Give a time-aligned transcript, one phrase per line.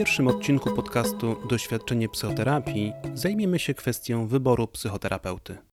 [0.00, 5.69] pierwszym odcinku podcastu Doświadczenie psychoterapii zajmiemy się kwestią wyboru psychoterapeuty.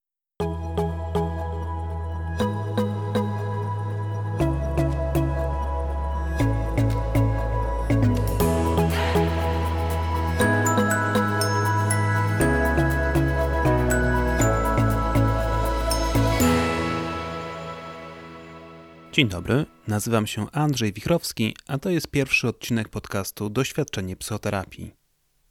[19.18, 24.94] Dzień dobry, nazywam się Andrzej Wichrowski, a to jest pierwszy odcinek podcastu Doświadczenie psychoterapii.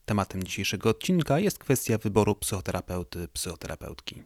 [0.05, 4.23] Tematem dzisiejszego odcinka jest kwestia wyboru psychoterapeuty, psychoterapeutki.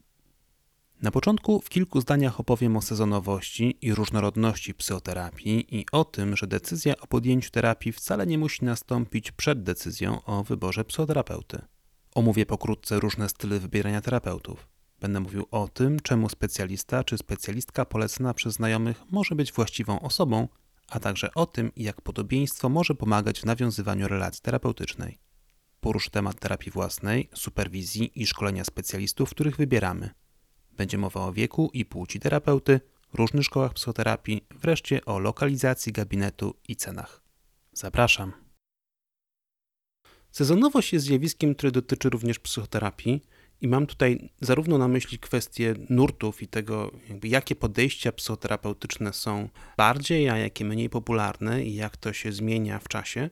[1.02, 6.46] Na początku w kilku zdaniach opowiem o sezonowości i różnorodności psychoterapii i o tym, że
[6.46, 11.62] decyzja o podjęciu terapii wcale nie musi nastąpić przed decyzją o wyborze psychoterapeuty.
[12.14, 14.68] Omówię pokrótce różne style wybierania terapeutów.
[15.00, 20.48] Będę mówił o tym, czemu specjalista czy specjalistka polecana przez znajomych może być właściwą osobą,
[20.88, 25.18] a także o tym, jak podobieństwo może pomagać w nawiązywaniu relacji terapeutycznej.
[25.80, 30.10] Poruszę temat terapii własnej, superwizji i szkolenia specjalistów, których wybieramy.
[30.72, 32.80] Będzie mowa o wieku i płci terapeuty,
[33.14, 37.22] różnych szkołach psychoterapii, wreszcie o lokalizacji gabinetu i cenach.
[37.72, 38.32] Zapraszam.
[40.30, 43.22] Sezonowość jest zjawiskiem, które dotyczy również psychoterapii
[43.60, 46.90] i mam tutaj zarówno na myśli kwestie nurtów i tego,
[47.22, 52.88] jakie podejścia psychoterapeutyczne są bardziej, a jakie mniej popularne i jak to się zmienia w
[52.88, 53.30] czasie.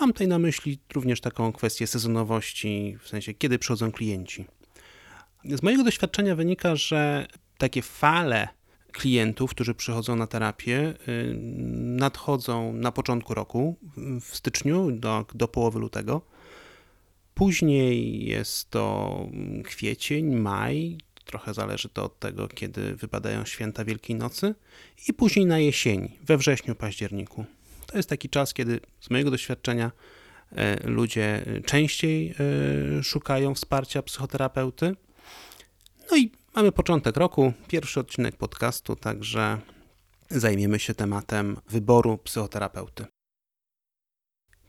[0.00, 4.44] Mam tutaj na myśli również taką kwestię sezonowości, w sensie kiedy przychodzą klienci.
[5.44, 7.26] Z mojego doświadczenia wynika, że
[7.58, 8.48] takie fale
[8.92, 11.34] klientów, którzy przychodzą na terapię, y,
[11.78, 13.76] nadchodzą na początku roku,
[14.20, 16.31] w styczniu do, do połowy lutego
[17.42, 19.26] Później jest to
[19.64, 24.54] kwiecień, maj, trochę zależy to od tego, kiedy wypadają święta Wielkiej Nocy,
[25.08, 27.44] i później na jesieni, we wrześniu, październiku.
[27.86, 29.92] To jest taki czas, kiedy z mojego doświadczenia
[30.52, 32.34] e, ludzie częściej
[32.98, 34.96] e, szukają wsparcia psychoterapeuty.
[36.10, 39.58] No i mamy początek roku, pierwszy odcinek podcastu, także
[40.30, 43.06] zajmiemy się tematem wyboru psychoterapeuty.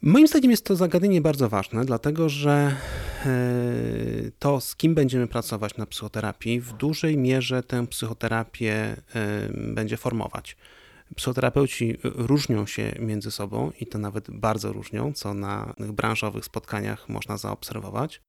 [0.05, 2.75] Moim zdaniem jest to zagadnienie bardzo ważne, dlatego że
[3.25, 3.31] e,
[4.39, 8.95] to, z kim będziemy pracować na psychoterapii, w dużej mierze tę psychoterapię e,
[9.73, 10.57] będzie formować.
[11.15, 17.37] Psychoterapeuci różnią się między sobą i to nawet bardzo różnią, co na branżowych spotkaniach można
[17.37, 18.21] zaobserwować.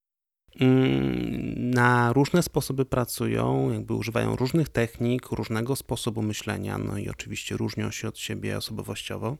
[0.59, 7.57] Mm, na różne sposoby pracują, jakby używają różnych technik, różnego sposobu myślenia, no i oczywiście
[7.57, 9.37] różnią się od siebie osobowościowo.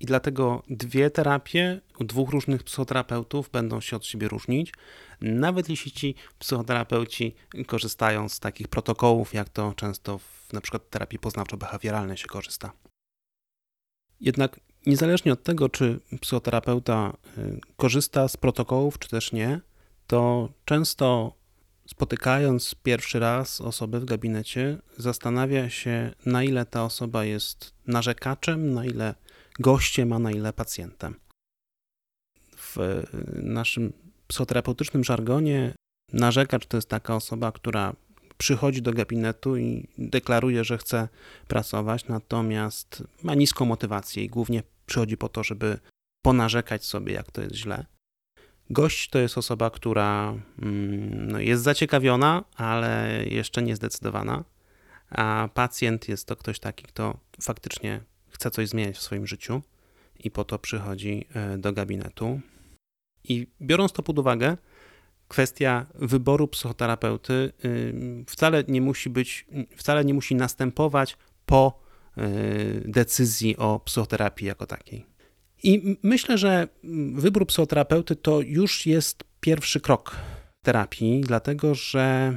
[0.00, 4.72] I dlatego dwie terapie u dwóch różnych psychoterapeutów będą się od siebie różnić,
[5.20, 7.34] nawet jeśli ci psychoterapeuci
[7.66, 12.72] korzystają z takich protokołów, jak to często w na przykład terapii poznawczo-behawioralnej się korzysta.
[14.20, 19.60] Jednak niezależnie od tego, czy psychoterapeuta y, korzysta z protokołów, czy też nie,
[20.06, 21.36] to często
[21.86, 28.84] spotykając pierwszy raz osobę w gabinecie, zastanawia się, na ile ta osoba jest narzekaczem, na
[28.84, 29.14] ile
[29.58, 31.14] gościem, a na ile pacjentem.
[32.56, 32.76] W
[33.42, 33.92] naszym
[34.26, 35.74] psychoterapeutycznym żargonie
[36.12, 37.94] narzekacz to jest taka osoba, która
[38.38, 41.08] przychodzi do gabinetu i deklaruje, że chce
[41.48, 45.78] pracować, natomiast ma niską motywację i głównie przychodzi po to, żeby
[46.22, 47.86] ponarzekać sobie, jak to jest źle.
[48.70, 54.44] Gość to jest osoba, która mm, no, jest zaciekawiona, ale jeszcze nie zdecydowana,
[55.10, 58.00] a pacjent jest to ktoś taki, kto faktycznie
[58.36, 59.62] chce coś zmieniać w swoim życiu
[60.24, 62.40] i po to przychodzi e, do gabinetu.
[63.24, 64.56] I biorąc to pod uwagę,
[65.28, 69.46] kwestia wyboru psychoterapeuty y, wcale nie musi być,
[69.76, 71.82] wcale nie musi następować po
[72.18, 75.06] y, decyzji o psychoterapii jako takiej.
[75.62, 76.68] I myślę, że
[77.14, 80.16] wybór psychoterapeuty to już jest pierwszy krok
[80.64, 82.36] terapii, dlatego że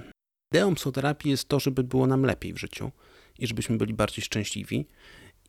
[0.53, 2.91] ideą psychoterapii jest to, żeby było nam lepiej w życiu
[3.39, 4.85] i żebyśmy byli bardziej szczęśliwi.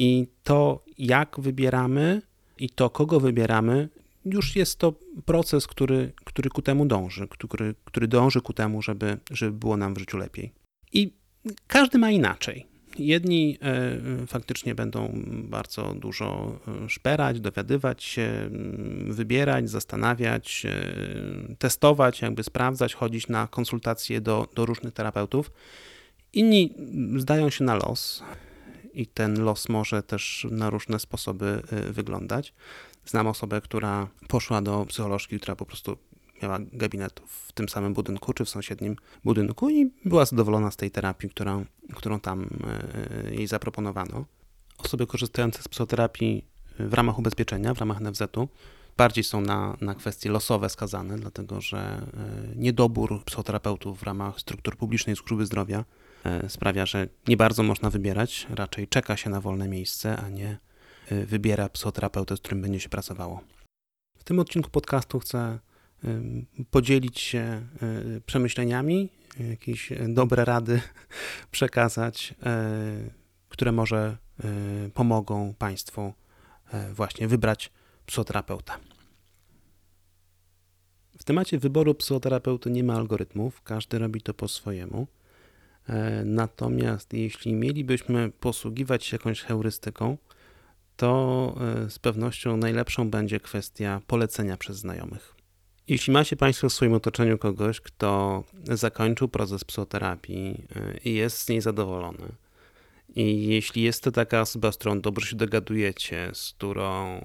[0.01, 2.23] I to, jak wybieramy
[2.59, 3.89] i to, kogo wybieramy,
[4.25, 4.95] już jest to
[5.25, 9.95] proces, który, który ku temu dąży, który, który dąży ku temu, żeby, żeby było nam
[9.95, 10.53] w życiu lepiej.
[10.93, 11.13] I
[11.67, 12.67] każdy ma inaczej.
[12.99, 18.51] Jedni e, faktycznie będą bardzo dużo e, szperać, dowiadywać się,
[19.09, 25.51] wybierać, zastanawiać, e, testować, jakby sprawdzać, chodzić na konsultacje do, do różnych terapeutów.
[26.33, 26.75] Inni
[27.17, 28.23] zdają się na los
[28.93, 32.55] i ten los może też na różne sposoby y, wyglądać.
[33.07, 35.97] Znam osobę, która poszła do psycholożki, która po prostu
[36.43, 40.91] miała gabinet w tym samym budynku czy w sąsiednim budynku i była zadowolona z tej
[40.91, 41.65] terapii, którą,
[41.95, 42.49] którą tam
[43.29, 44.25] y, jej zaproponowano.
[44.79, 46.45] Osoby korzystające z psychoterapii
[46.79, 48.49] w ramach ubezpieczenia, w ramach NFZ-u
[48.97, 52.07] bardziej są na, na kwestie losowe skazane, dlatego że
[52.57, 55.85] niedobór psychoterapeutów w ramach struktur publicznej służby zdrowia
[56.49, 60.59] sprawia, że nie bardzo można wybierać, raczej czeka się na wolne miejsce, a nie
[61.11, 63.41] e, wybiera psychoterapeutę, z którym będzie się pracowało.
[64.17, 65.59] W tym odcinku podcastu chcę
[66.71, 67.67] podzielić się
[68.27, 69.09] przemyśleniami,
[69.51, 70.81] jakieś dobre rady
[71.51, 72.35] przekazać,
[73.49, 74.17] które może
[74.95, 76.13] pomogą Państwu
[76.93, 77.71] właśnie wybrać
[78.07, 78.79] psychoterapeuta.
[81.19, 85.07] W temacie wyboru psychoterapeuty nie ma algorytmów, każdy robi to po swojemu.
[85.91, 90.17] E, natomiast jeśli mielibyśmy posługiwać się jakąś heurystyką,
[90.97, 91.55] to
[91.87, 95.35] e, z pewnością najlepszą będzie kwestia polecenia przez znajomych.
[95.89, 101.49] Jeśli macie Państwo w swoim otoczeniu kogoś, kto zakończył proces psychoterapii e, i jest z
[101.49, 102.33] niej zadowolony,
[103.17, 107.21] i jeśli jest to taka osoba, z którą dobrze się dogadujecie, z którą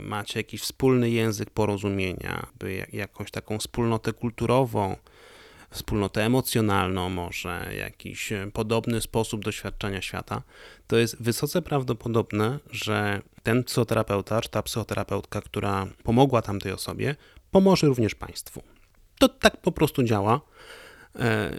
[0.00, 4.96] macie jakiś wspólny język porozumienia, by jakąś taką wspólnotę kulturową,
[5.72, 10.42] wspólnotę emocjonalną, może jakiś e, podobny sposób doświadczenia świata,
[10.86, 17.16] to jest wysoce prawdopodobne, że ten psychoterapeuta czy ta psychoterapeutka, która pomogła tamtej osobie,
[17.50, 18.62] pomoże również Państwu.
[19.18, 20.40] To tak po prostu działa.
[21.18, 21.56] E,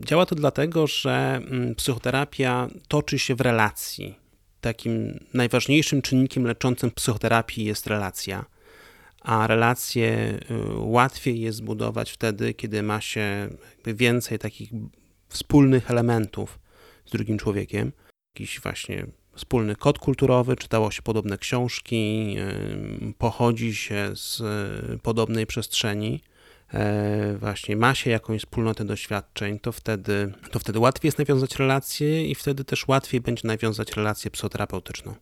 [0.00, 4.14] działa to dlatego, że mm, psychoterapia toczy się w relacji.
[4.60, 8.44] Takim najważniejszym czynnikiem leczącym psychoterapii jest relacja,
[9.26, 13.48] a relacje y, łatwiej jest zbudować wtedy, kiedy ma się
[13.86, 14.70] więcej takich
[15.28, 16.58] wspólnych elementów
[17.06, 17.92] z drugim człowiekiem.
[18.34, 25.46] Jakiś właśnie wspólny kod kulturowy, czytało się podobne książki, y, pochodzi się z y, podobnej
[25.46, 26.20] przestrzeni
[26.74, 32.26] E, właśnie ma się jakąś wspólnotę doświadczeń, to wtedy, to wtedy łatwiej jest nawiązać relacje
[32.26, 35.14] i wtedy też łatwiej będzie nawiązać relację psychoterapeutyczną.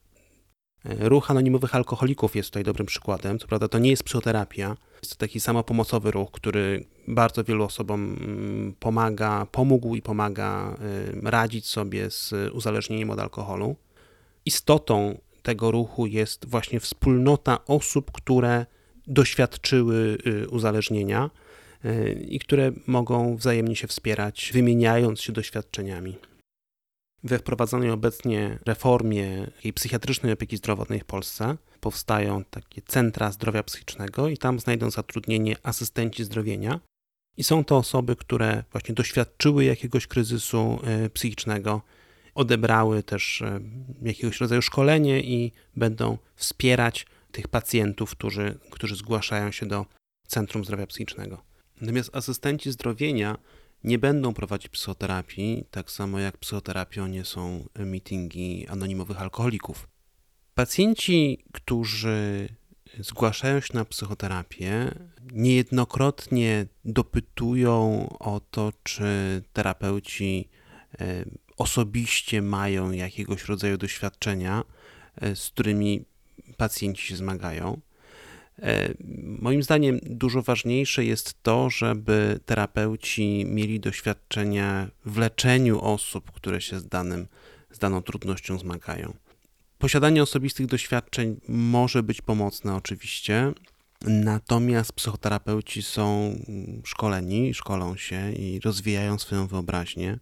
[0.85, 3.39] E, ruch anonimowych alkoholików jest tutaj dobrym przykładem.
[3.39, 8.17] Co prawda to nie jest psychoterapia, jest to taki samopomocowy ruch, który bardzo wielu osobom
[8.21, 10.77] mm, pomaga, pomógł i pomaga
[11.25, 13.77] e, radzić sobie z uzależnieniem od alkoholu.
[14.47, 18.67] Istotą tego ruchu jest właśnie wspólnota osób, które
[19.07, 21.31] doświadczyły y, uzależnienia
[21.85, 26.19] y, i które mogą wzajemnie się wspierać, wymieniając się doświadczeniami.
[27.25, 34.39] We wprowadzonej obecnie reformie psychiatrycznej opieki zdrowotnej w Polsce powstają takie centra zdrowia psychicznego i
[34.39, 36.81] tam znajdą zatrudnienie asystenci zdrowienia.
[37.37, 41.83] I są to osoby, które właśnie doświadczyły jakiegoś kryzysu y, psychicznego,
[42.35, 43.43] odebrały też
[44.03, 49.87] jakiegoś rodzaju szkolenie i będą wspierać tych pacjentów, którzy, którzy zgłaszają się do
[50.27, 51.43] Centrum Zdrowia Psychicznego.
[51.81, 53.39] Natomiast asystenci zdrowienia
[53.85, 59.89] nie będą prowadzić psychoterapii, tak samo jak psychoterapią nie są meetingi anonimowych alkoholików.
[60.55, 62.49] Pacjenci, którzy
[62.99, 64.95] zgłaszają się na psychoterapię,
[65.33, 70.49] niejednokrotnie dopytują o to, czy terapeuci
[71.01, 71.25] e,
[71.57, 74.65] osobiście mają jakiegoś rodzaju doświadczenia,
[75.17, 76.05] e, z którymi
[76.57, 77.81] pacjenci się zmagają.
[78.63, 78.95] E,
[79.39, 86.81] moim zdaniem dużo ważniejsze jest to, żeby terapeuci mieli doświadczenia w leczeniu osób, które się
[86.81, 87.27] z, danym,
[87.71, 89.15] z daną trudnością zmagają.
[89.79, 93.53] Posiadanie osobistych doświadczeń może być pomocne, oczywiście,
[94.03, 96.39] natomiast psychoterapeuci są
[96.85, 100.19] szkoleni, szkolą się i rozwijają swoją wyobraźnię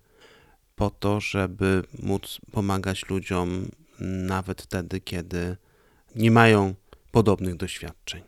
[0.76, 3.68] po to, żeby móc pomagać ludziom
[4.00, 5.56] nawet wtedy, kiedy
[6.14, 6.74] nie mają
[7.12, 8.22] podobnych doświadczeń.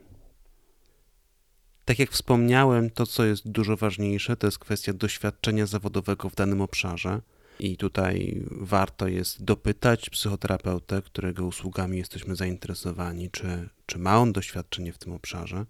[1.85, 6.61] Tak jak wspomniałem, to co jest dużo ważniejsze, to jest kwestia doświadczenia zawodowego w danym
[6.61, 7.21] obszarze.
[7.59, 14.93] I tutaj warto jest dopytać psychoterapeutę, którego usługami jesteśmy zainteresowani, czy, czy ma on doświadczenie
[14.93, 15.67] w tym obszarze.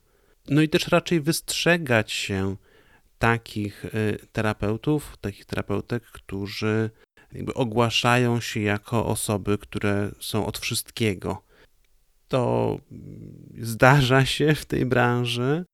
[0.49, 2.57] No i też raczej wystrzegać się
[3.19, 6.91] takich y, terapeutów, takich terapeutek, którzy
[7.55, 11.43] ogłaszają się jako osoby, które są od wszystkiego,
[12.35, 12.79] to
[13.59, 15.65] zdarza się w tej branży.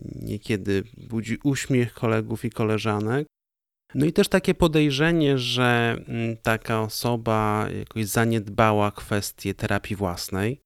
[0.00, 3.26] Niekiedy budzi uśmiech kolegów i koleżanek.
[3.94, 10.60] No i też takie podejrzenie, że mm, taka osoba jakoś zaniedbała kwestię terapii własnej.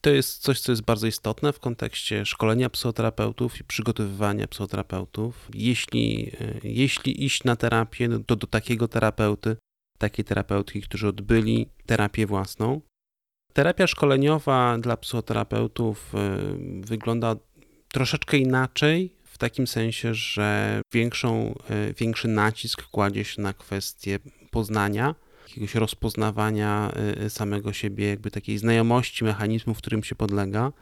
[0.00, 5.48] To jest coś, co jest bardzo istotne w kontekście szkolenia psychoterapeutów i przygotowywania psychoterapeutów.
[5.54, 9.56] Jeśli, e, jeśli iść na terapię, no to do takiego terapeuty,
[9.98, 12.80] takiej terapeutki, którzy odbyli terapię własną,
[13.58, 16.18] Terapia szkoleniowa dla psychoterapeutów y,
[16.86, 17.36] wygląda
[17.92, 21.54] troszeczkę inaczej, w takim sensie, że większą,
[21.90, 24.18] y, większy nacisk kładzie się na kwestię
[24.50, 25.14] poznania,
[25.48, 26.92] jakiegoś rozpoznawania
[27.26, 30.72] y, samego siebie, jakby takiej znajomości mechanizmów, którym się podlega.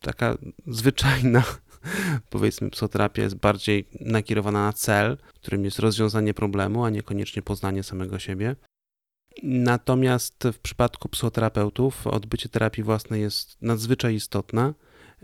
[0.00, 1.42] taka zwyczajna,
[2.30, 8.18] powiedzmy, psychoterapia jest bardziej nakierowana na cel, którym jest rozwiązanie problemu, a niekoniecznie poznanie samego
[8.18, 8.56] siebie.
[9.42, 14.74] Natomiast w przypadku psychoterapeutów odbycie terapii własnej jest nadzwyczaj istotne,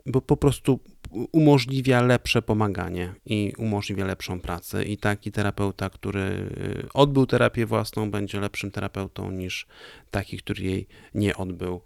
[0.07, 0.81] bo po prostu
[1.33, 4.85] umożliwia lepsze pomaganie i umożliwia lepszą pracę.
[4.85, 9.67] I taki terapeuta, który y, odbył terapię własną, będzie lepszym terapeutą niż
[10.11, 11.81] taki, który jej nie odbył.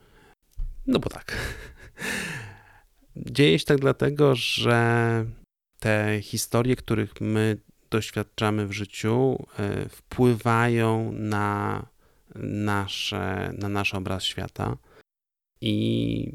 [0.87, 1.37] No bo tak.
[3.17, 5.25] Dzieje się tak dlatego, że
[5.79, 7.57] te historie, których my
[7.91, 9.47] doświadczamy w życiu,
[9.85, 11.87] y, wpływają na,
[12.35, 14.77] nasze, na nasz obraz świata.
[15.61, 16.33] I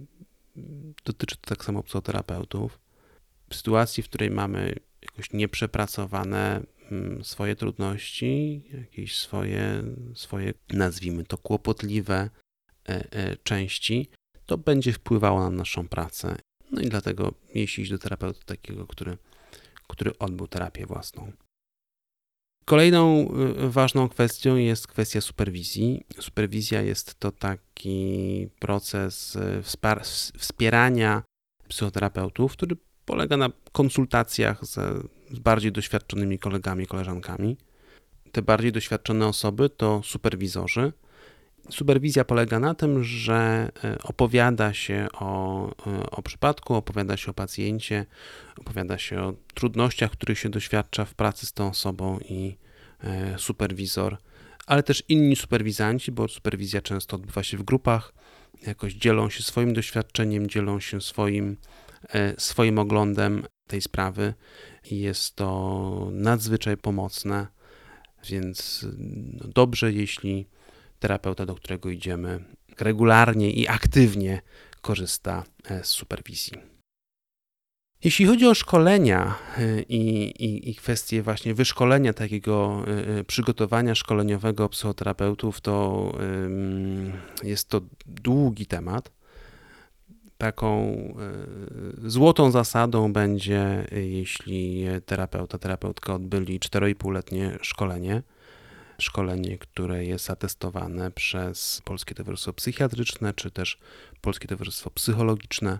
[1.06, 2.80] dotyczy to tak samo psychoterapeutów.
[3.50, 6.62] W sytuacji, w której mamy jakoś nieprzepracowane
[6.92, 9.84] mm, swoje trudności, jakieś swoje,
[10.16, 12.30] swoje nazwijmy to kłopotliwe
[12.90, 14.10] e, e, części,
[14.46, 16.36] to będzie wpływało na naszą pracę.
[16.72, 19.18] No i dlatego jeśli iść do terapeuty takiego, który,
[19.88, 21.32] który odbył terapię własną.
[22.66, 23.32] Kolejną
[23.66, 26.06] y, ważną kwestią jest kwestia superwizji.
[26.20, 29.64] Superwizja jest to taki proces y,
[30.38, 31.24] wspierania
[31.68, 34.74] psychoterapeutów, który polega na konsultacjach z,
[35.32, 37.58] z bardziej doświadczonymi kolegami, koleżankami.
[38.32, 40.94] Te bardziej doświadczone osoby to superwizorzy.
[41.70, 45.70] Superwizja polega na tym, że y, opowiada się o,
[46.12, 48.06] o przypadku, opowiada się o pacjencie,
[48.58, 52.58] opowiada się o trudnościach, których się doświadcza w pracy z tą osobą i
[53.00, 54.18] e, superwizor,
[54.66, 58.14] ale też inni superwizanci, bo superwizja często odbywa się w grupach,
[58.68, 61.58] jakoś dzielą się swoim doświadczeniem, dzielą się swoim,
[62.10, 64.34] e, swoim oglądem tej sprawy
[64.92, 67.48] i jest to nadzwyczaj pomocne,
[68.30, 68.86] więc
[69.34, 70.48] no, dobrze, jeśli
[71.00, 72.40] terapeuta, do którego idziemy,
[72.80, 74.42] regularnie i aktywnie
[74.82, 76.76] korzysta e, z superwizji.
[78.04, 82.84] Jeśli chodzi o szkolenia y, i, i, i kwestie właśnie wyszkolenia takiego
[83.20, 86.12] y, przygotowania szkoleniowego psychoterapeutów, to
[87.44, 89.12] jest to długi temat.
[90.38, 90.98] Taką
[92.04, 98.24] złotą zasadą będzie, jeśli terapeuta, terapeutka odbyli 4,5-letnie szkolenie,
[99.00, 103.78] szkolenie, które jest atestowane przez Polskie Towarzystwo Psychiatryczne, czy też
[104.22, 105.80] Polskie Towarzystwo Psychologiczne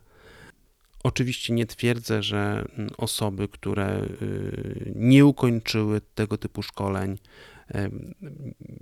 [1.04, 7.18] Oczywiście nie twierdzę, że mm, osoby, które y, nie ukończyły tego typu szkoleń,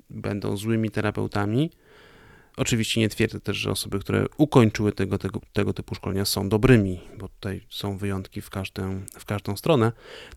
[0.09, 1.71] będą złymi terapeutami.
[2.57, 7.01] Oczywiście nie twierdzę też, że osoby, które ukończyły tego, tego, tego typu szkolenia są dobrymi,
[7.17, 9.91] bo tutaj są wyjątki w każdą, w każdą stronę.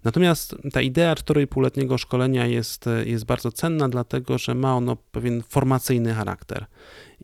[0.05, 6.15] Natomiast ta idea 4,5-letniego szkolenia jest, jest bardzo cenna, dlatego że ma ono pewien formacyjny
[6.15, 6.67] charakter.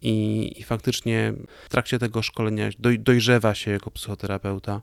[0.02, 1.34] I, i faktycznie
[1.64, 4.82] w trakcie tego szkolenia doj, dojrzewa się jako psychoterapeuta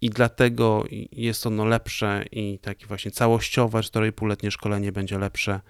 [0.00, 5.60] i dlatego jest ono lepsze i takie właśnie całościowe 4,5-letnie szkolenie będzie lepsze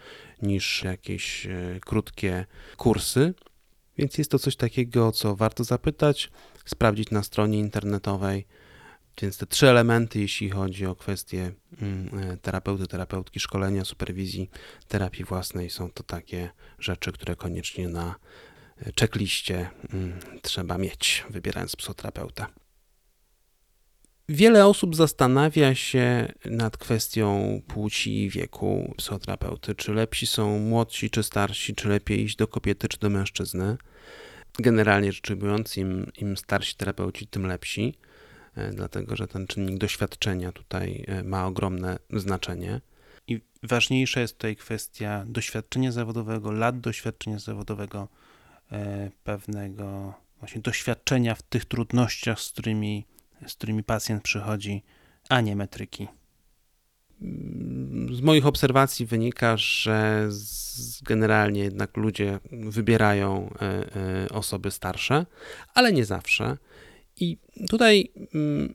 [0.43, 3.35] niż jakieś e, krótkie kursy.
[3.99, 6.31] Więc jest to coś takiego, co warto zapytać,
[6.65, 8.47] sprawdzić na stronie internetowej.
[9.23, 14.51] Więc te trzy elementy, jeśli chodzi o kwestie mm, e, terapeuty, terapeutki, szkolenia, superwizji,
[14.89, 18.15] terapii własnej, są to takie rzeczy, które koniecznie na
[19.01, 22.62] checkliście mm, trzeba mieć, wybierając psychoterapeuta.
[24.29, 29.75] Wiele osób zastanawia się nad kwestią płci i wieku psychoterapeuty.
[29.75, 33.77] Czy lepsi są młodsi czy starsi, czy lepiej iść do kobiety czy do mężczyzny.
[34.59, 37.95] Generalnie rzecz ujmując, im, im starsi terapeuci, tym lepsi,
[38.55, 42.81] e, dlatego że ten czynnik doświadczenia tutaj e, ma ogromne znaczenie.
[43.27, 48.09] I ważniejsza jest tutaj kwestia doświadczenia zawodowego, lat doświadczenia zawodowego,
[48.73, 53.07] e, pewnego właśnie doświadczenia w tych trudnościach, z którymi
[53.47, 54.83] z którymi pacjent przychodzi,
[55.29, 56.09] a nie metryki.
[58.13, 60.29] Z moich obserwacji wynika, że
[61.03, 65.27] generalnie jednak ludzie wybierają e, e, osoby starsze,
[65.75, 66.57] ale nie zawsze.
[67.17, 68.75] I tutaj mm,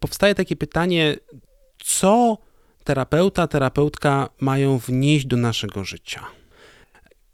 [0.00, 1.16] powstaje takie pytanie,
[1.78, 2.38] co
[2.84, 6.26] terapeuta, terapeutka mają wnieść do naszego życia.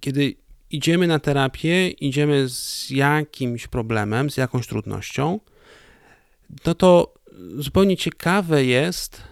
[0.00, 0.37] Kiedy
[0.71, 5.40] idziemy na terapię, idziemy z jakimś problemem, z jakąś trudnością,
[6.67, 7.15] no to
[7.59, 9.23] zupełnie ciekawe jest,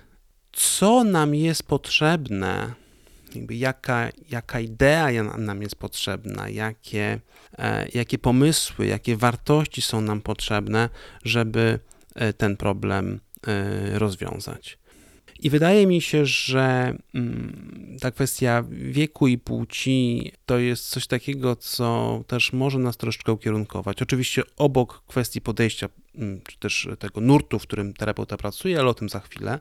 [0.52, 2.75] co nam jest potrzebne,
[3.35, 7.21] jakby jaka, jaka idea nam jest potrzebna, jakie,
[7.59, 10.88] e, jakie pomysły, jakie wartości są nam potrzebne,
[11.25, 11.78] żeby
[12.14, 14.78] e, ten problem e, rozwiązać.
[15.40, 21.56] I wydaje mi się, że mm, ta kwestia wieku i płci to jest coś takiego,
[21.56, 24.02] co też może nas troszeczkę ukierunkować.
[24.02, 28.94] Oczywiście obok kwestii podejścia, mm, czy też tego nurtu, w którym terapeuta pracuje, ale o
[28.94, 29.60] tym za chwilę.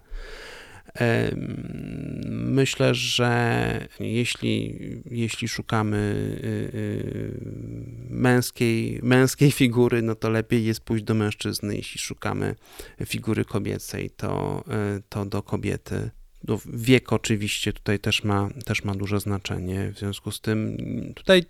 [2.25, 5.97] Myślę, że jeśli, jeśli szukamy
[6.43, 7.39] y, y,
[8.09, 11.75] męskiej, męskiej figury, no to lepiej jest pójść do mężczyzny.
[11.75, 12.55] Jeśli szukamy
[13.05, 14.63] figury kobiecej, to,
[14.97, 16.09] y, to do kobiety.
[16.47, 19.91] No, wiek oczywiście tutaj też ma, też ma duże znaczenie.
[19.95, 20.77] W związku z tym
[21.15, 21.43] tutaj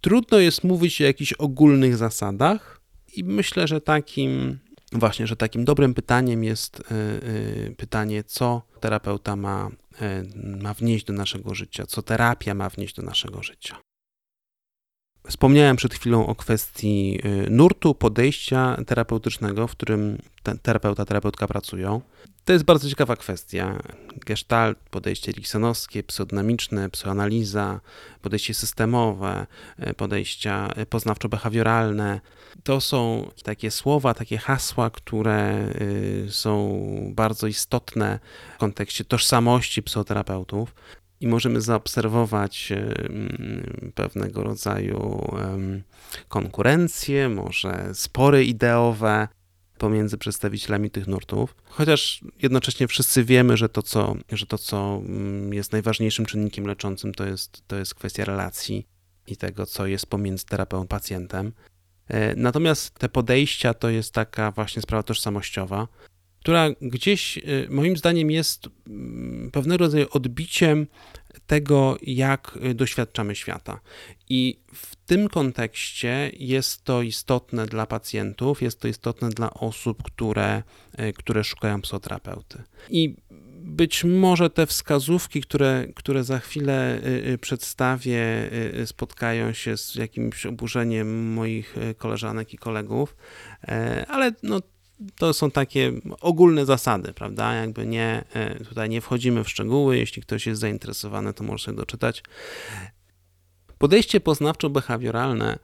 [0.00, 2.80] trudno jest mówić o jakichś ogólnych zasadach
[3.16, 4.58] i myślę, że takim
[4.92, 6.94] Właśnie, że takim dobrym pytaniem jest e,
[7.66, 10.24] e, pytanie, co terapeuta ma, e,
[10.60, 13.85] ma wnieść do naszego życia, co terapia ma wnieść do naszego życia.
[15.28, 20.18] Wspomniałem przed chwilą o kwestii nurtu, podejścia terapeutycznego, w którym
[20.62, 22.00] terapeuta, terapeutka pracują.
[22.44, 23.82] To jest bardzo ciekawa kwestia.
[24.26, 27.80] Gestalt, podejście eriksonowskie, psychodynamiczne, psychoanaliza,
[28.22, 29.46] podejście systemowe,
[29.78, 32.20] e, podejścia e, poznawczo-behawioralne.
[32.64, 35.68] To są takie słowa, takie hasła, które
[36.28, 36.80] są
[37.14, 38.18] bardzo istotne
[38.54, 40.74] w kontekście tożsamości psychoterapeutów
[41.26, 42.72] i możemy zaobserwować
[43.94, 45.26] pewnego rodzaju
[46.28, 49.28] konkurencje, może spory ideowe,
[49.78, 55.54] pomiędzy przedstawicielami tych nurtów, chociaż jednocześnie wszyscy wiemy, że to, co, że to, co mm,
[55.54, 58.86] jest najważniejszym czynnikiem leczącym, to jest, to jest kwestia relacji
[59.26, 61.52] i tego, co jest pomiędzy terapeutą a pacjentem.
[62.08, 65.88] E, natomiast te podejścia to jest taka właśnie sprawa tożsamościowa,
[66.46, 70.86] która gdzieś e, moim zdaniem jest mm, pewnego rodzaju odbiciem
[71.46, 73.80] tego, jak y, doświadczamy świata.
[74.28, 80.62] I w tym kontekście jest to istotne dla pacjentów, jest to istotne dla osób, które,
[81.00, 82.62] y, które szukają psychoterapeuty.
[82.90, 83.16] I
[83.60, 87.00] być może te wskazówki, które, które za chwilę
[87.32, 88.50] y, przedstawię,
[88.84, 93.16] spotkają się z jakimś oburzeniem moich koleżanek i kolegów,
[94.08, 94.60] ale no,
[95.18, 97.54] to są takie ogólne zasady, prawda?
[97.54, 99.98] Jakby nie, e, tutaj nie wchodzimy w szczegóły.
[99.98, 102.22] Jeśli ktoś jest zainteresowany, to może sobie doczytać.
[103.78, 105.58] Podejście poznawczo-behawioralne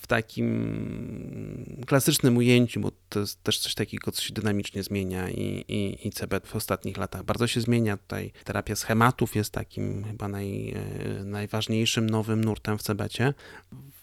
[0.00, 5.64] w takim klasycznym ujęciu, bo to jest też coś takiego, co się dynamicznie zmienia i,
[5.68, 7.96] i, i CBT w ostatnich latach bardzo się zmienia.
[7.96, 13.34] Tutaj terapia schematów jest takim chyba naj, e, najważniejszym nowym nurtem w CBT.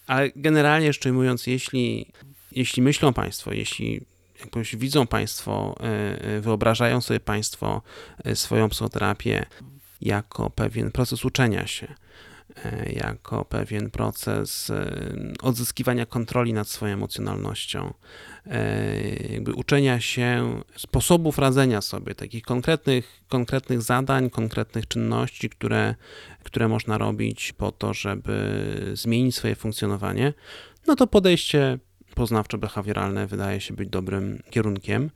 [0.06, 2.12] Ale generalnie rzecz ujmując, jeśli,
[2.52, 4.00] jeśli myślą Państwo, jeśli
[4.44, 5.84] jakoś widzą Państwo, e,
[6.24, 7.82] e, wyobrażają sobie Państwo
[8.24, 9.46] e, swoją psychoterapię
[10.00, 11.94] jako pewien proces uczenia się,
[12.86, 14.72] jako pewien proces
[15.42, 17.94] odzyskiwania kontroli nad swoją emocjonalnością,
[19.30, 25.94] jakby uczenia się sposobów radzenia sobie, takich konkretnych, konkretnych zadań, konkretnych czynności, które,
[26.42, 30.32] które można robić po to, żeby zmienić swoje funkcjonowanie,
[30.86, 31.78] no to podejście
[32.14, 35.10] poznawczo-behawioralne wydaje się być dobrym kierunkiem.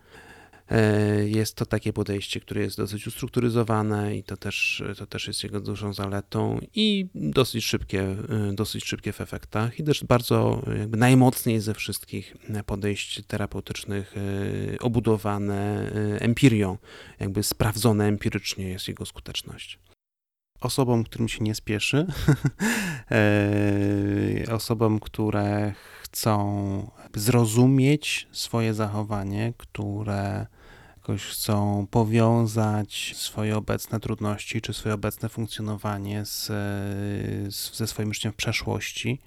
[0.70, 5.42] E, jest to takie podejście, które jest dosyć ustrukturyzowane i to też, to też jest
[5.42, 10.96] jego dużą zaletą i dosyć szybkie, e, dosyć szybkie w efektach i też bardzo jakby
[10.96, 16.78] najmocniej ze wszystkich podejść terapeutycznych e, obudowane empirią,
[17.20, 19.78] jakby sprawdzone empirycznie jest jego skuteczność
[20.60, 22.06] osobom, którym się nie spieszy,
[24.56, 25.74] osobom, które
[26.14, 30.46] chcą zrozumieć swoje zachowanie, które
[30.96, 36.46] jakoś chcą powiązać swoje obecne trudności czy swoje obecne funkcjonowanie z,
[37.54, 39.20] z, ze swoim życiem w przeszłości.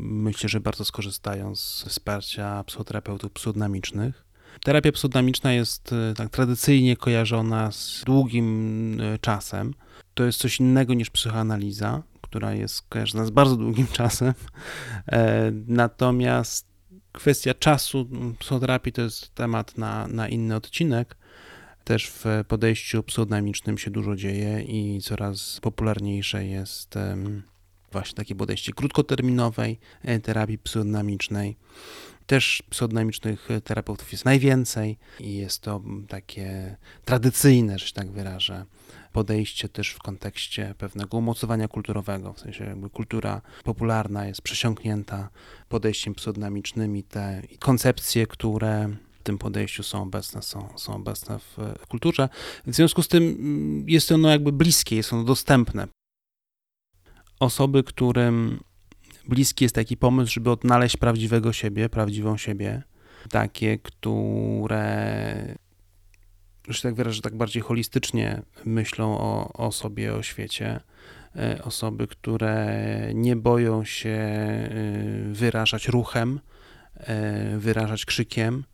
[0.00, 4.24] Myślę, że bardzo skorzystają z wsparcia psychoterapeutów psychodynamicznych.
[4.64, 9.74] Terapia psychodynamiczna jest e, tak tradycyjnie kojarzona z długim e, czasem.
[10.14, 14.34] To jest coś innego niż psychoanaliza która jest kojarzona z bardzo długim czasem.
[15.12, 16.66] E, natomiast
[17.12, 18.08] kwestia czasu
[18.38, 21.16] psychoterapii to jest temat na, na inny odcinek.
[21.84, 26.94] Też w podejściu psychodynamicznym się dużo dzieje i coraz popularniejsze jest
[27.92, 31.56] właśnie takie podejście krótkoterminowej e, terapii psychodynamicznej.
[32.26, 38.64] Też psychodynamicznych terapeutów jest najwięcej i jest to takie tradycyjne, że się tak wyrażę,
[39.12, 45.28] podejście też w kontekście pewnego umocowania kulturowego, w sensie jakby kultura popularna jest przesiąknięta
[45.68, 48.88] podejściem psychodynamicznym i te koncepcje, które
[49.20, 52.28] w tym podejściu są obecne, są, są obecne w, w kulturze.
[52.66, 55.88] W związku z tym mm, jest ono jakby bliskie, jest ono dostępne.
[57.40, 58.60] Osoby, którym
[59.28, 62.82] bliski jest taki pomysł, żeby odnaleźć prawdziwego siebie, prawdziwą siebie,
[63.30, 65.56] takie, które
[66.68, 70.80] że tak wyrażę, tak bardziej holistycznie myślą o, o sobie, o świecie.
[71.36, 74.70] E, osoby, które nie boją się e,
[75.32, 76.40] wyrażać ruchem,
[76.94, 78.64] e, wyrażać krzykiem.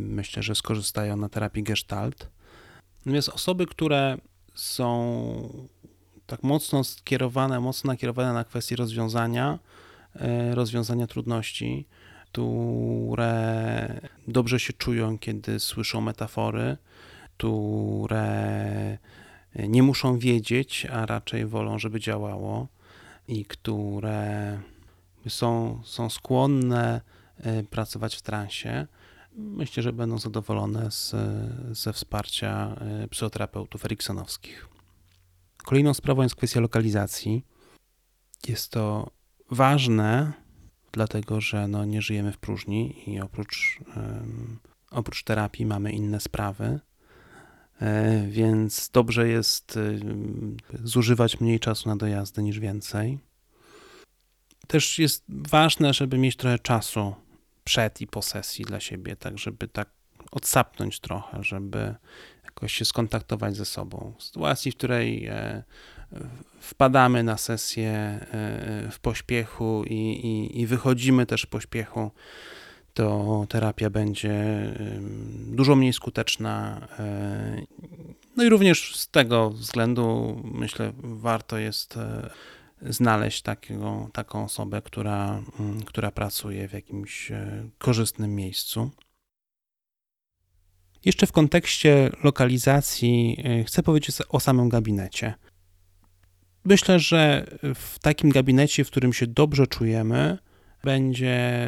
[0.00, 2.30] Myślę, że skorzystają na terapii Gestalt.
[2.98, 4.16] Natomiast osoby, które
[4.54, 5.68] są
[6.32, 9.58] tak mocno skierowane, mocno nakierowane na kwestie rozwiązania,
[10.54, 11.86] rozwiązania trudności,
[12.26, 16.76] które dobrze się czują, kiedy słyszą metafory,
[17.36, 18.98] które
[19.54, 22.68] nie muszą wiedzieć, a raczej wolą, żeby działało
[23.28, 24.60] i które
[25.28, 27.00] są, są skłonne
[27.40, 28.86] e, pracować w transie,
[29.36, 31.14] myślę, że będą zadowolone z,
[31.78, 34.71] ze wsparcia e, psychoterapeutów eriksonowskich.
[35.64, 37.44] Kolejną sprawą jest kwestia lokalizacji.
[38.48, 39.10] Jest to
[39.50, 40.32] ważne,
[40.92, 44.58] dlatego że no, nie żyjemy w próżni i oprócz, um,
[44.90, 46.80] oprócz terapii mamy inne sprawy.
[47.80, 49.78] E, więc dobrze jest
[50.84, 53.18] zużywać mniej czasu na dojazdy niż więcej.
[54.66, 57.14] Też jest ważne, żeby mieć trochę czasu
[57.64, 60.01] przed i po sesji dla siebie, tak żeby tak
[60.32, 61.94] odsapnąć trochę, żeby
[62.44, 64.12] jakoś się skontaktować ze sobą.
[64.18, 65.62] W sytuacji, w której e,
[66.60, 68.20] wpadamy na sesję
[68.90, 72.10] w pośpiechu i, i, i wychodzimy też w pośpiechu,
[72.94, 74.34] to terapia będzie
[75.46, 76.88] dużo mniej skuteczna.
[76.98, 77.62] E,
[78.36, 82.30] no i również z tego względu myślę, warto jest e,
[82.82, 88.90] znaleźć takiego, taką osobę, która, mm, która pracuje w jakimś e, korzystnym miejscu.
[91.04, 95.34] Jeszcze w kontekście lokalizacji chcę powiedzieć o samym gabinecie.
[96.64, 100.38] Myślę, że w takim gabinecie, w którym się dobrze czujemy,
[100.84, 101.62] będzie,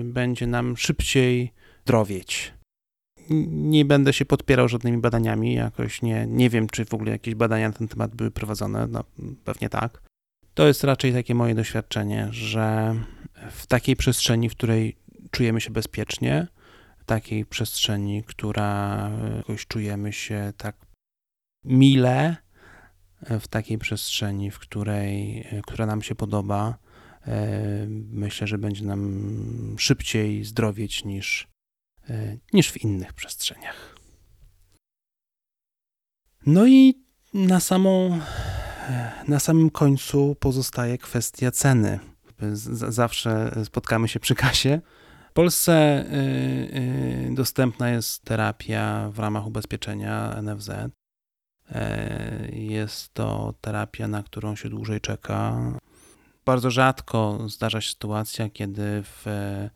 [0.00, 1.52] y, będzie nam szybciej
[1.84, 2.52] zdrowieć.
[3.50, 7.68] Nie będę się podpierał żadnymi badaniami, jakoś nie, nie wiem, czy w ogóle jakieś badania
[7.68, 9.04] na ten temat były prowadzone, no
[9.44, 10.02] pewnie tak.
[10.54, 12.94] To jest raczej takie moje doświadczenie, że
[13.50, 14.96] w takiej przestrzeni, w której
[15.30, 16.46] czujemy się bezpiecznie,
[17.10, 20.76] takiej przestrzeni, która jakoś czujemy się tak
[21.64, 22.36] mile,
[23.40, 26.78] w takiej przestrzeni, w której, która nam się podoba,
[27.26, 31.48] E, myślę, że będzie nam szybciej zdrowieć niż,
[32.08, 33.96] e, niż w innych przestrzeniach.
[36.46, 38.20] No i na samą,
[39.28, 41.98] na samym końcu pozostaje kwestia ceny.
[42.72, 44.80] zawsze spotkamy się przy kasie.
[45.30, 50.70] W Polsce e, dostępna jest terapia w ramach ubezpieczenia NFZ.
[52.52, 55.56] Jest to terapia, na którą się dłużej czeka
[56.44, 59.70] bardzo rzadko zdarza się sytuacja, kiedy w, e,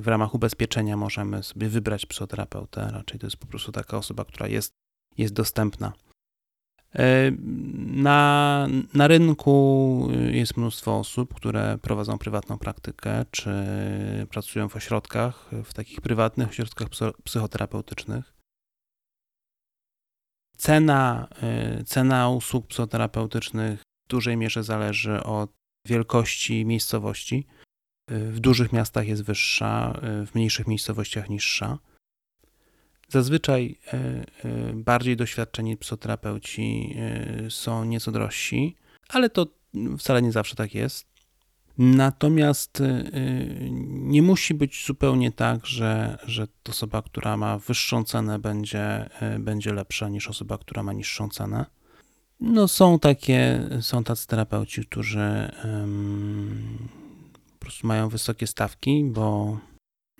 [0.00, 2.90] w ramach ubezpieczenia możemy sobie wybrać psychoterapeutę.
[2.92, 4.72] Raczej to jest po prostu taka osoba, która jest,
[5.18, 5.92] jest dostępna.
[6.94, 7.30] E,
[7.86, 13.50] na, na rynku jest mnóstwo osób, które prowadzą prywatną praktykę, czy
[14.30, 16.88] pracują w ośrodkach, w takich prywatnych ośrodkach
[17.24, 18.34] psychoterapeutycznych.
[20.56, 25.50] Cena, e, cena usług psychoterapeutycznych w dużej mierze zależy od
[25.86, 27.46] wielkości miejscowości.
[28.08, 31.78] W dużych miastach jest wyższa, w mniejszych miejscowościach niższa.
[33.10, 34.24] Zazwyczaj e, e,
[34.74, 38.76] bardziej doświadczeni psychoterapeuci e, są nieco drożsi,
[39.08, 39.46] ale to
[39.98, 41.10] wcale nie zawsze tak jest.
[41.78, 42.82] Natomiast
[43.90, 50.08] nie musi być zupełnie tak, że, że osoba, która ma wyższą cenę, będzie, będzie lepsza
[50.08, 51.66] niż osoba, która ma niższą cenę.
[52.40, 56.88] No są takie, są tacy terapeuci, którzy um,
[57.52, 59.58] po prostu mają wysokie stawki, bo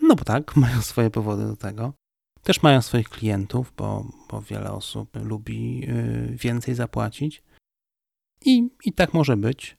[0.02, 1.99] no bo tak, mają swoje powody do tego.
[2.42, 7.42] Też mają swoich klientów, bo, bo wiele osób lubi y, więcej zapłacić.
[8.44, 9.76] I, I tak może być.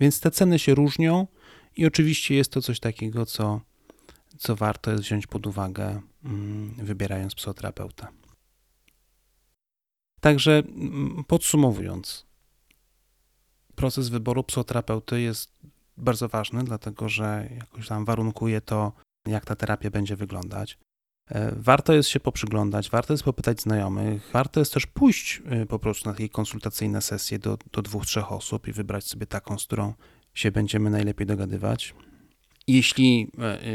[0.00, 1.26] Więc te ceny się różnią
[1.76, 3.60] i oczywiście jest to coś takiego, co,
[4.38, 8.08] co warto jest wziąć pod uwagę, mm, wybierając psychoterapeuta.
[10.20, 12.26] Także mm, podsumowując,
[13.74, 15.52] proces wyboru psychoterapeuty jest
[15.96, 18.92] bardzo ważny, dlatego że jakoś tam warunkuje to,
[19.26, 20.78] jak ta terapia będzie wyglądać.
[21.30, 25.78] E, warto jest się poprzyglądać, warto jest popytać znajomych, warto jest też pójść e, po
[25.78, 29.64] prostu na takie konsultacyjne sesje do, do dwóch, trzech osób i wybrać sobie taką, z
[29.64, 29.94] którą
[30.34, 31.94] się będziemy najlepiej dogadywać.
[32.66, 33.66] Jeśli, e,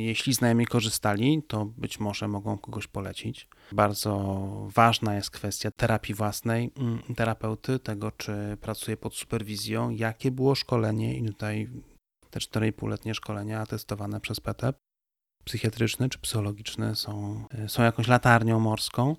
[0.00, 3.48] jeśli znajomi korzystali, to być może mogą kogoś polecić.
[3.72, 10.54] Bardzo ważna jest kwestia terapii własnej mm, terapeuty, tego czy pracuje pod superwizją, jakie było
[10.54, 11.68] szkolenie i tutaj
[12.30, 14.76] te 4,5-letnie szkolenia atestowane przez PTEP.
[15.44, 19.16] psychiatryczny czy psychologiczny są, są jakąś latarnią morską.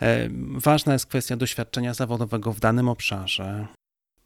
[0.00, 3.66] E, ważna jest kwestia doświadczenia zawodowego w danym obszarze.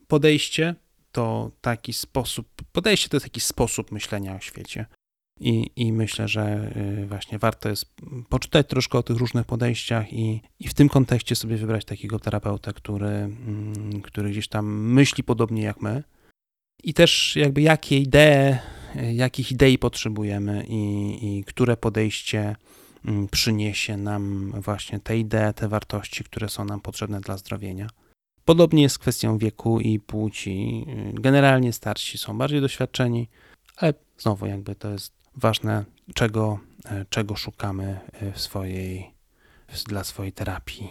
[0.07, 0.75] Podejście
[1.13, 4.87] to taki sposób, podejście to jest taki sposób myślenia o świecie.
[5.41, 6.73] I, I myślę, że
[7.09, 7.95] właśnie warto jest
[8.29, 12.73] poczytać troszkę o tych różnych podejściach i, i w tym kontekście sobie wybrać takiego terapeuta,
[12.73, 16.03] który, mm, który gdzieś tam myśli podobnie jak my.
[16.85, 18.59] I też jakby jakie idee,
[19.13, 22.57] jakich idei potrzebujemy i, i które podejście
[23.05, 27.89] mm, przyniesie nam właśnie te idee, te wartości, które są nam potrzebne dla zdrowienia.
[28.45, 30.87] Podobnie jest z kwestią wieku i płci.
[31.15, 33.29] Generalnie starsi są bardziej doświadczeni,
[33.77, 39.11] ale znowu jakby to jest ważne, czego, e, czego szukamy e, w swojej,
[39.87, 40.91] dla swojej terapii.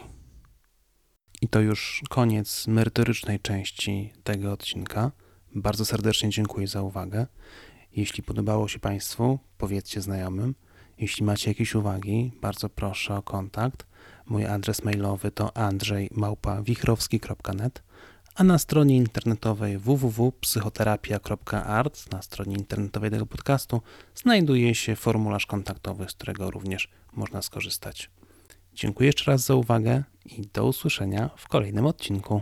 [1.41, 5.11] I to już koniec merytorycznej części tego odcinka.
[5.55, 7.27] Bardzo serdecznie dziękuję za uwagę.
[7.95, 10.55] Jeśli podobało się Państwu, powiedzcie znajomym.
[10.97, 13.85] Jeśli macie jakieś uwagi, bardzo proszę o kontakt.
[14.25, 17.83] Mój adres mailowy to andrzejmałpawichrowski.net
[18.39, 23.81] a na stronie internetowej www.psychoterapia.art, na stronie internetowej tego podcastu,
[24.15, 28.09] znajduje się formularz kontaktowy, z którego również można skorzystać.
[28.73, 32.41] Dziękuję jeszcze raz za uwagę i do usłyszenia w kolejnym odcinku.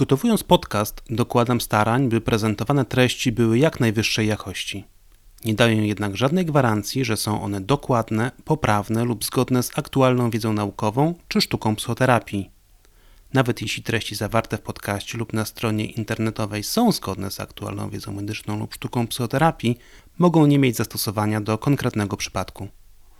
[0.00, 4.84] Przygotowując podcast, dokładam starań, by prezentowane treści były jak najwyższej jakości.
[5.44, 10.52] Nie daję jednak żadnej gwarancji, że są one dokładne, poprawne lub zgodne z aktualną wiedzą
[10.52, 12.50] naukową czy sztuką psychoterapii.
[13.32, 18.12] Nawet jeśli treści zawarte w podcaście lub na stronie internetowej są zgodne z aktualną wiedzą
[18.12, 19.78] medyczną lub sztuką psychoterapii,
[20.18, 22.68] mogą nie mieć zastosowania do konkretnego przypadku.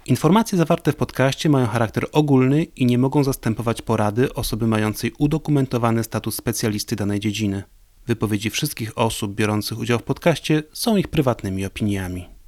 [0.06, 6.04] Informacje zawarte w podcaście mają charakter ogólny i nie mogą zastępować porady osoby mającej udokumentowany
[6.04, 7.62] status specjalisty danej dziedziny.
[8.06, 12.30] Wypowiedzi wszystkich osób biorących udział w podcaście są ich prywatnymi opiniami.